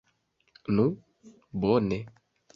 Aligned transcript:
Nu, 0.79 0.85
bone. 1.67 2.03